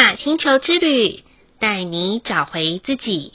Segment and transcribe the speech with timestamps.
[0.00, 1.22] 雅星球之旅，
[1.58, 3.34] 带你找回自己。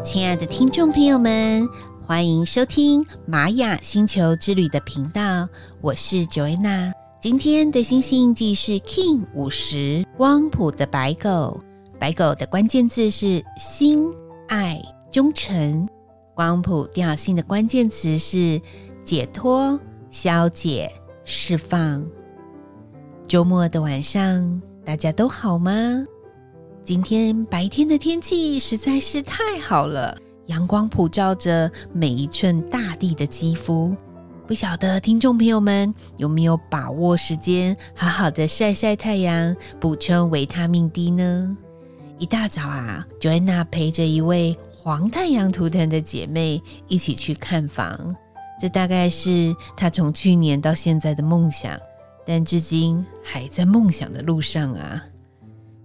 [0.00, 1.68] 亲爱的听众朋友们，
[2.06, 5.48] 欢迎收听玛雅星球之旅的频道，
[5.80, 6.92] 我是 Joana。
[7.20, 11.60] 今天的星星印记是 King 五十光谱的白狗，
[11.98, 14.08] 白狗的关键字是心、
[14.46, 15.88] 爱、忠诚。
[16.36, 18.60] 光谱调性的关键词是
[19.02, 20.88] 解脱、消解、
[21.24, 22.04] 释放。
[23.26, 26.04] 周末的晚上，大家都好吗？
[26.84, 30.16] 今天白天的天气实在是太好了，
[30.46, 33.96] 阳光普照着每一寸大地的肌肤。
[34.46, 41.56] 不晓得听众朋友们有没有把握时间，好好的晒晒太阳，补充维他命 D 呢？
[42.18, 48.14] 一大早啊，Joanna 陪着一位黄太阳图腾的姐妹一起去看房，
[48.60, 51.78] 这大概是他从去年到现在的梦想，
[52.26, 55.04] 但至今还在梦想的路上啊。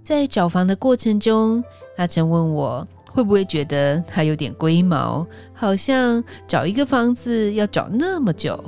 [0.04, 1.64] 在找房的过程中，
[1.96, 2.88] 他曾问我。
[3.12, 5.26] 会不会觉得他有点龟毛？
[5.52, 8.64] 好像找一个房子要找那么久。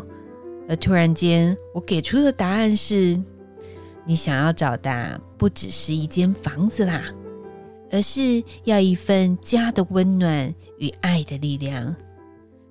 [0.68, 3.22] 而突然间，我给出的答案是：
[4.04, 7.04] 你想要找的不只是一间房子啦，
[7.92, 11.96] 而是要一份家的温暖与爱的力量。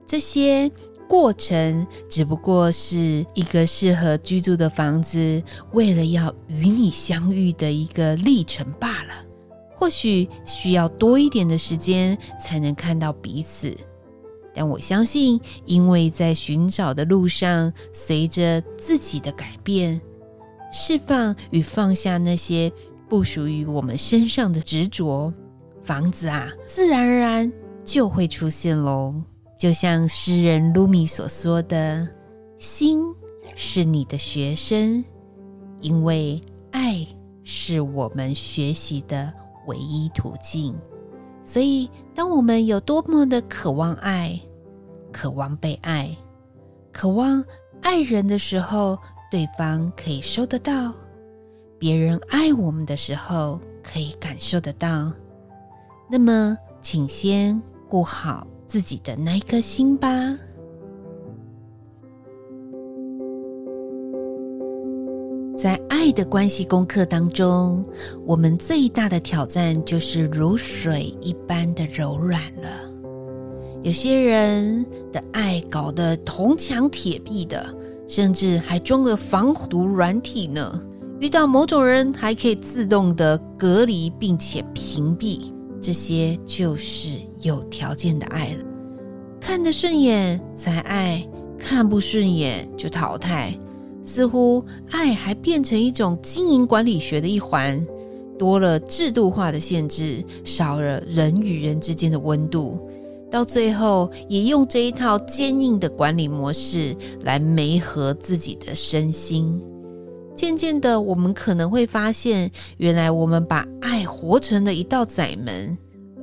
[0.05, 0.69] 这些
[1.11, 9.27] 过程只不过是一个适合居住的房子，为了要与你相遇的一个历程罢了。
[9.75, 13.77] 或许需要多一点的时间才能看到彼此，
[14.55, 20.01] 但我相信，因为在寻找的路上，随着自己的改变、
[20.73, 22.71] 释放与放下那些
[23.09, 25.35] 不属于我们身上的执着，
[25.83, 27.53] 房子啊，自然而然
[27.85, 29.13] 就会出现喽。
[29.61, 32.09] 就像诗人卢米所说的
[32.57, 32.99] ：“心
[33.55, 35.05] 是你的学生，
[35.81, 36.41] 因为
[36.71, 37.07] 爱
[37.45, 39.31] 是我们学习的。”
[39.69, 40.75] 唯一途径。
[41.45, 44.41] 所以，当我们有多么的渴望爱、
[45.13, 46.11] 渴望被爱、
[46.91, 47.45] 渴望
[47.83, 48.99] 爱人的时候，
[49.31, 50.91] 对方可以收得到；
[51.79, 55.13] 别人爱我们的时候，可以感受得到。
[56.09, 57.61] 那么，请先
[57.91, 60.09] 顾好自己的那一颗心吧。
[65.59, 67.85] 在爱的关系功课当中，
[68.25, 72.69] 我们最大的挑战就是如水一般的柔软了。
[73.83, 77.75] 有些人的爱搞得铜墙铁壁的，
[78.07, 80.81] 甚至还装了防毒软体呢。
[81.19, 85.53] 遇到某种人，还可以自动的隔离并且屏蔽。
[85.83, 88.65] 这些就是有条件的爱了。
[89.41, 91.27] 看得顺眼才爱，
[91.59, 93.53] 看不顺眼就淘汰。
[94.03, 97.87] 似乎爱还变成一种经营管理学的一环，
[98.39, 102.81] 多了制度化的限制，少了人与人之间的温度，
[103.31, 109.61] 到最后也用这一套坚硬的管理模式来媒合自己的身心。
[110.35, 115.77] 渐渐的，我们可能会发现，原来我们把爱活成了一道窄门，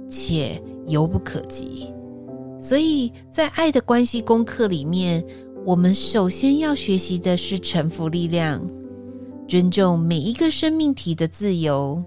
[0.09, 1.93] 且遥不可及。
[2.59, 5.23] 所以在爱的关系功课里面。
[5.65, 8.65] 我们首先要学习的是臣服力量，
[9.49, 12.01] 尊重每一个生命体的自由。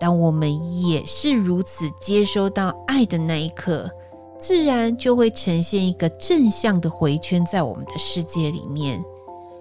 [0.00, 3.88] 当我们也是如此接收到爱的那一刻，
[4.36, 9.00] 自然就会呈现一个正向的回圈在我们的世界里面。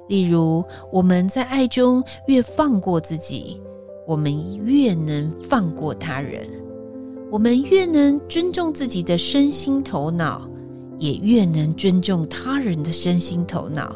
[0.07, 3.61] 例如，我们在爱中越放过自己，
[4.07, 6.43] 我们越能放过他人；
[7.31, 10.49] 我们越能尊重自己的身心头脑。
[10.99, 13.95] 也越能尊重他人的身心头脑，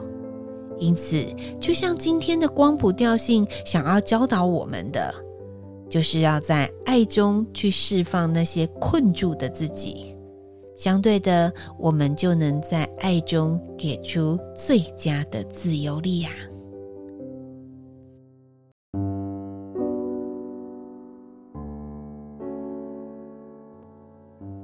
[0.77, 1.25] 因此，
[1.59, 5.11] 就像今天的光谱调性想要教导我们的，
[5.89, 10.15] 就是要在爱中去释放那些困住的自己。
[10.75, 16.31] 相对的，我们就能在爱中给出最佳的自由力啊。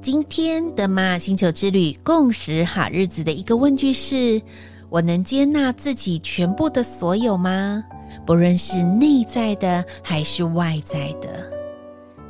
[0.08, 4.42] 今天的玛星球之旅共识好日子的一个问句是：
[4.88, 7.84] 我能接纳自己全部的所有吗？
[8.26, 11.52] 不论是内在的还是外在的。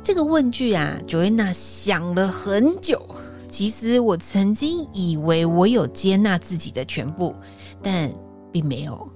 [0.02, 3.00] 这个问句啊，Joanna 想了很久。
[3.48, 7.32] 其实我曾经以为我有接纳自己的全部，
[7.80, 8.10] 但
[8.50, 9.08] 并没有。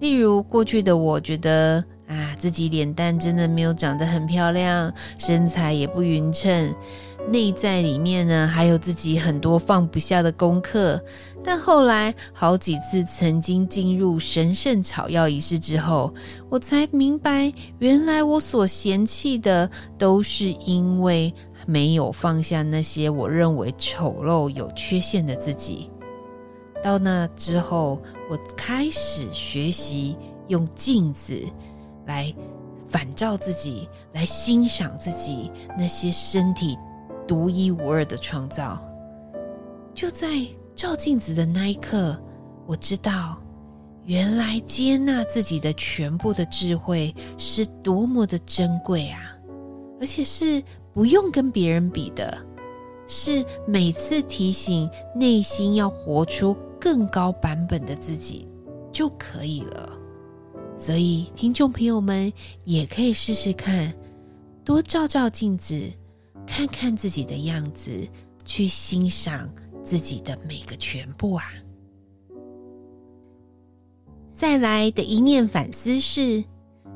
[0.00, 6.74] 例如过去的我觉得啊，自己脸蛋真的没有长得很漂亮，身材也不匀称。
[7.28, 11.02] 内在里面呢，还有自己很多放不下的功课。
[11.42, 16.12] 但后来好几次曾经进入神圣草药仪式之后，
[16.48, 19.68] 我才明白，原来我所嫌弃的
[19.98, 21.32] 都是因为
[21.66, 25.90] 没有放下那些我认为丑陋有缺陷的自己。
[26.82, 28.00] 到那之后，
[28.30, 30.16] 我开始学习
[30.48, 31.38] 用镜子
[32.06, 32.32] 来
[32.88, 36.76] 反照自己，来欣赏自己那些身体
[37.26, 38.78] 独一无二的创造。
[39.94, 40.28] 就在
[40.74, 42.20] 照镜子的那一刻，
[42.66, 43.40] 我知道，
[44.04, 49.36] 原来接纳自己的全部的智慧是多么的珍贵啊！
[50.00, 50.62] 而且是
[50.92, 52.36] 不用跟别人比的，
[53.06, 58.46] 是每次提醒内心要活出更高版本的自己
[58.92, 59.90] 就可以了。
[60.76, 62.30] 所以，听众朋友们
[62.64, 63.94] 也可以试试看，
[64.64, 65.88] 多照照镜子，
[66.46, 67.90] 看看自己的样子，
[68.44, 69.48] 去欣赏。
[69.84, 71.44] 自己的每个全部啊！
[74.34, 76.42] 再来的一念反思是：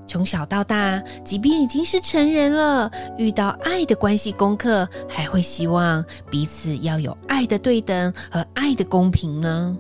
[0.06, 9.76] 从小到大，即便已经是成人了，遇到爱的关系功课，还会希望彼此要有爱的对等和爱的公平呢？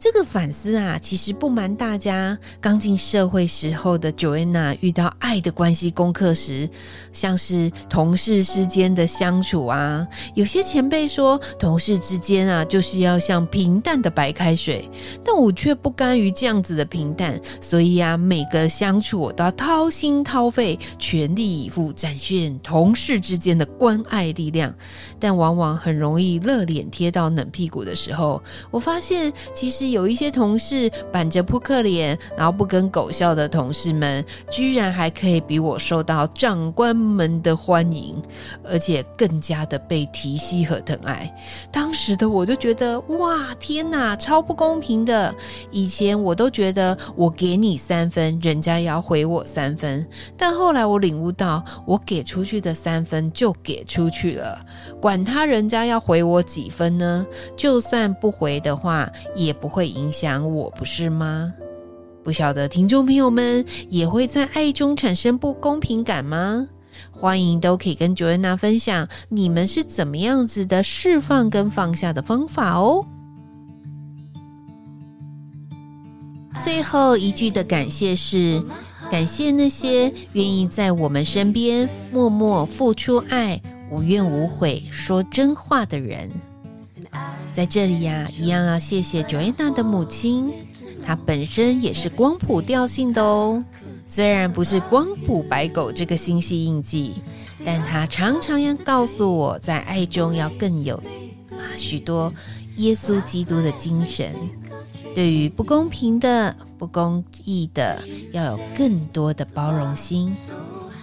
[0.00, 6.66] 这个反思啊，其实不瞒大家，刚进社会时候的 Joanna 遇到爱的关系功课时，
[7.12, 14.90] 像是同事之间的相处啊，有些前辈说同事之间啊，就是要像平淡的白开水，
[15.22, 24.74] 但我却不甘于这样子的平淡，所以啊，每个相处我都要掏心掏肺，全力以赴展现同事之间的关爱力量，
[25.18, 29.89] 但往往很容易热脸贴到冷屁股的时候，我发现其实。
[29.90, 38.22] 有一些同事板着扑克脸，然后不跟狗笑的同事们，居然还可以比我受到长官们的欢迎，
[38.64, 41.30] 而且更加的被提携和疼爱。
[41.72, 45.34] 当时的我就觉得，哇，天哪，超不公平的！
[45.70, 50.06] 以前我都觉得我给你三分，人家要回我三分，
[50.36, 54.64] 但后来我领悟到，我给出去的三分就给出去了，
[55.00, 57.26] 管他人家要回我几分呢？
[57.56, 59.79] 就算不回的话，也不会。
[59.80, 61.50] 会影响我，不是吗？
[62.22, 66.68] 不晓得听众朋友们也会在爱中产生不公平感吗？
[67.10, 73.06] 欢迎都可以跟 Joanna 分享你们是怎么样子的释放跟放下的方法哦。
[76.62, 78.62] 最后一句的感谢是
[79.10, 83.58] 感谢那些愿意在我们身边默默付出爱、
[83.90, 86.30] 无怨无悔、说真话的人。
[87.52, 90.50] 在这里呀、一样要谢谢 Joanna 的母亲，
[91.02, 93.64] 她本身也是光谱调性的哦。
[94.06, 97.22] 虽然不是光谱白狗这个星系印记，
[97.64, 100.96] 但她常常要告诉我在爱中要更有
[101.50, 102.32] 啊许多
[102.76, 104.34] 耶稣基督的精神。
[105.14, 108.00] 对于不公平的、不公义的，
[108.32, 110.32] 要有更多的包容心，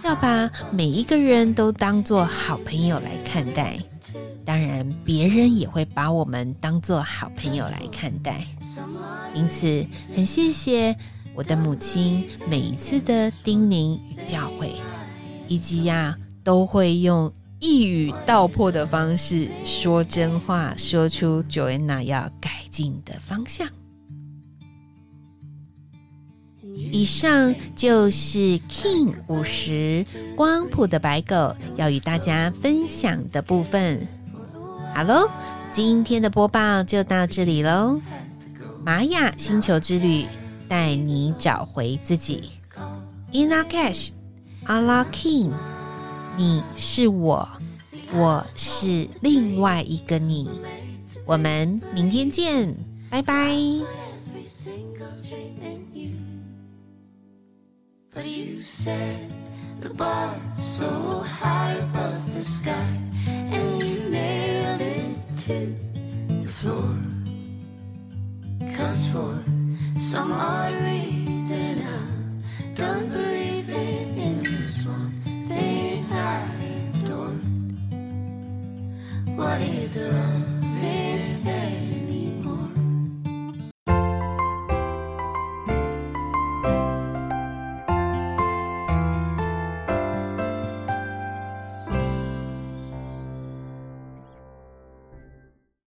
[0.08, 3.78] 要把每一个人都当做好朋友来看待。
[4.42, 8.42] 当然，别人也会把我们当做好朋友来看待，
[9.34, 10.96] 因此很谢谢
[11.34, 14.70] 我的母亲每一次的叮咛与教诲，
[15.46, 17.30] 以及呀、都会用
[17.60, 23.68] 一语道破的方式说真话，说出 Joanna 要改进的方向。
[26.74, 30.04] 以上就是 King 五十
[30.36, 34.06] 光谱的白狗要与大家分享的部分。
[34.94, 35.28] 好喽，
[35.70, 38.00] 今天的播报就到这里喽。
[38.84, 40.24] 玛雅星球之旅，
[40.66, 42.50] 带你找回自己。
[43.32, 45.52] In Lak'ech，Allah King，
[46.36, 47.46] 你是我，
[48.14, 50.48] 我是另外一个你。
[51.26, 52.74] 我们明天见，
[53.10, 53.54] 拜拜。
[58.18, 59.32] But you said
[59.78, 62.90] the bar so high above the sky,
[63.28, 65.14] and you nailed it
[65.46, 65.76] to
[66.42, 66.98] the floor.
[68.74, 69.38] Cause for
[70.00, 76.42] some odd reason, I don't believe it in this one thing I
[76.98, 77.38] adore.
[79.36, 80.57] What is love?